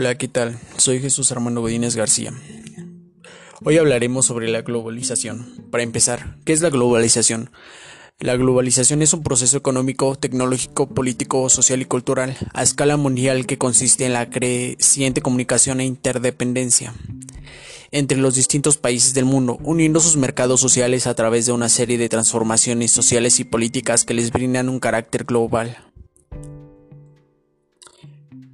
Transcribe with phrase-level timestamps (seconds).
[0.00, 0.56] Hola, ¿qué tal?
[0.76, 2.32] Soy Jesús Armando Godínez García.
[3.64, 5.66] Hoy hablaremos sobre la globalización.
[5.72, 7.50] Para empezar, ¿qué es la globalización?
[8.20, 13.58] La globalización es un proceso económico, tecnológico, político, social y cultural a escala mundial que
[13.58, 16.94] consiste en la creciente comunicación e interdependencia
[17.90, 21.98] entre los distintos países del mundo, uniendo sus mercados sociales a través de una serie
[21.98, 25.87] de transformaciones sociales y políticas que les brindan un carácter global.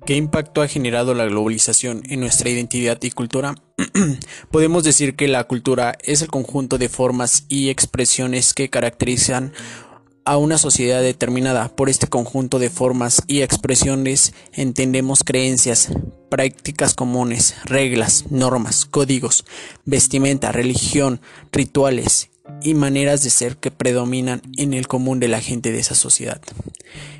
[0.06, 3.54] ¿Qué impacto ha generado la globalización en nuestra identidad y cultura?
[4.50, 9.54] Podemos decir que la cultura es el conjunto de formas y expresiones que caracterizan
[10.26, 11.74] a una sociedad determinada.
[11.74, 15.88] Por este conjunto de formas y expresiones entendemos creencias,
[16.28, 19.46] prácticas comunes, reglas, normas, códigos,
[19.86, 22.28] vestimenta, religión, rituales
[22.62, 26.40] y maneras de ser que predominan en el común de la gente de esa sociedad.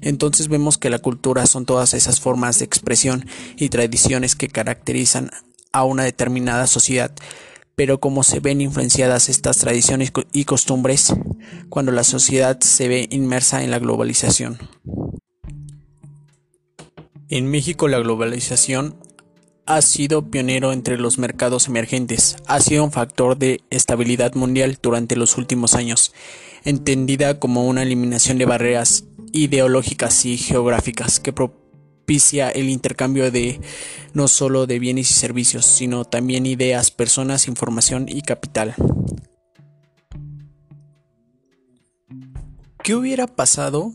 [0.01, 5.31] Entonces vemos que la cultura son todas esas formas de expresión y tradiciones que caracterizan
[5.73, 7.13] a una determinada sociedad,
[7.75, 11.13] pero como se ven influenciadas estas tradiciones y costumbres
[11.69, 14.59] cuando la sociedad se ve inmersa en la globalización.
[17.29, 18.97] En México la globalización
[19.67, 25.17] ha sido pionero entre los mercados emergentes, ha sido un factor de estabilidad mundial durante
[25.17, 26.13] los últimos años,
[26.65, 33.61] entendida como una eliminación de barreras ideológicas y geográficas que propicia el intercambio de
[34.13, 38.75] no solo de bienes y servicios, sino también ideas, personas, información y capital.
[42.83, 43.93] ¿Qué hubiera pasado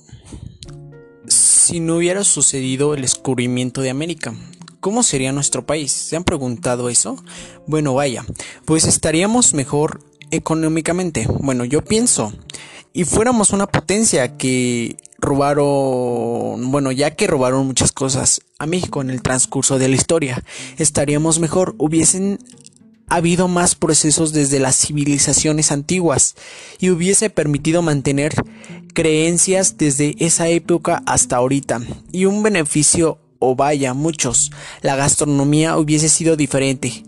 [1.27, 4.33] si no hubiera sucedido el descubrimiento de América?
[4.79, 5.91] ¿Cómo sería nuestro país?
[5.91, 7.21] ¿Se han preguntado eso?
[7.67, 8.25] Bueno, vaya,
[8.65, 11.27] pues estaríamos mejor económicamente.
[11.41, 12.31] Bueno, yo pienso,
[12.93, 19.09] y fuéramos una potencia que robaron, bueno, ya que robaron muchas cosas a México en
[19.09, 20.43] el transcurso de la historia,
[20.77, 22.39] estaríamos mejor, hubiesen
[23.07, 26.35] habido más procesos desde las civilizaciones antiguas
[26.79, 28.33] y hubiese permitido mantener
[28.93, 31.81] creencias desde esa época hasta ahorita
[32.11, 34.51] y un beneficio o vaya muchos,
[34.81, 37.03] la gastronomía hubiese sido diferente,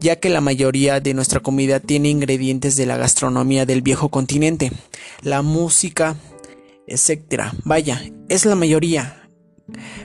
[0.00, 4.72] ya que la mayoría de nuestra comida tiene ingredientes de la gastronomía del viejo continente,
[5.22, 6.16] la música,
[6.86, 7.52] etcétera.
[7.64, 9.16] Vaya, es la mayoría.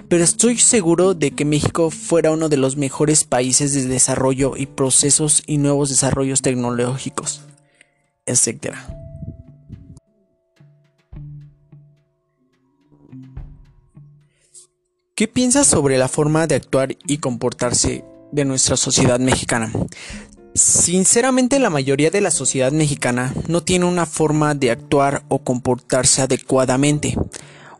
[0.07, 4.67] Pero estoy seguro de que México fuera uno de los mejores países de desarrollo y
[4.67, 7.41] procesos y nuevos desarrollos tecnológicos,
[8.27, 8.94] etcétera.
[15.17, 18.03] ¿Qué piensas sobre la forma de actuar y comportarse
[18.33, 19.71] de nuestra sociedad mexicana?
[20.53, 26.21] Sinceramente la mayoría de la sociedad mexicana no tiene una forma de actuar o comportarse
[26.21, 27.17] adecuadamente.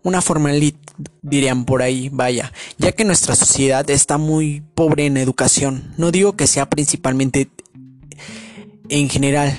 [0.02, 0.80] Una forma elite,
[1.24, 5.94] dirían por ahí, vaya, ya que nuestra sociedad está muy pobre en educación.
[5.98, 7.50] No digo que sea principalmente
[8.88, 9.58] en general,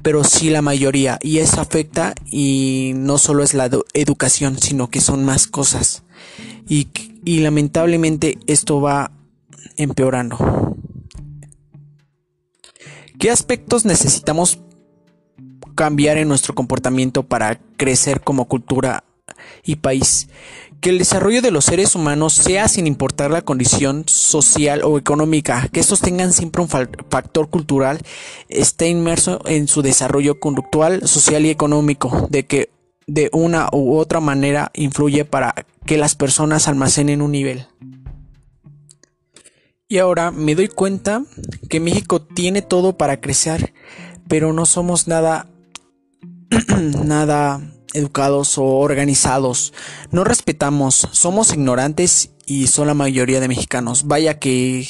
[0.00, 5.02] pero sí la mayoría, y eso afecta y no solo es la educación, sino que
[5.02, 6.03] son más cosas
[6.68, 6.88] y,
[7.40, 9.12] lamentablemente esto va
[9.76, 10.76] empeorando.
[13.18, 14.60] ¿Qué aspectos necesitamos
[15.74, 19.04] cambiar en nuestro comportamiento para crecer como cultura
[19.64, 20.28] y país?
[20.80, 25.68] Que el desarrollo de los seres humanos sea sin importar la condición social o económica,
[25.72, 28.00] que estos tengan siempre un factor cultural,
[28.50, 32.73] esté inmerso en su desarrollo conductual, social y económico, de que
[33.06, 35.54] de una u otra manera influye para
[35.86, 37.66] que las personas almacenen un nivel.
[39.88, 41.24] Y ahora me doy cuenta
[41.68, 43.74] que México tiene todo para crecer,
[44.28, 45.48] pero no somos nada
[47.04, 47.60] nada
[47.92, 49.72] educados o organizados.
[50.10, 54.06] No respetamos, somos ignorantes y son la mayoría de mexicanos.
[54.06, 54.88] Vaya que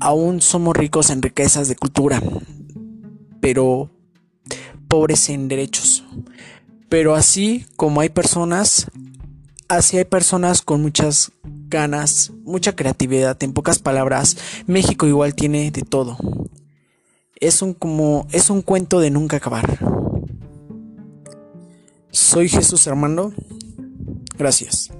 [0.00, 2.22] aún somos ricos en riquezas de cultura,
[3.40, 3.90] pero
[4.88, 6.04] pobres en derechos.
[6.96, 8.90] Pero así como hay personas,
[9.68, 13.36] así hay personas con muchas ganas, mucha creatividad.
[13.42, 16.16] En pocas palabras, México igual tiene de todo.
[17.38, 19.78] Es un como es un cuento de nunca acabar.
[22.12, 23.34] Soy Jesús Armando.
[24.38, 24.90] Gracias.